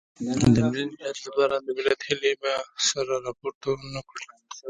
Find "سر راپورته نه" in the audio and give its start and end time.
2.87-4.01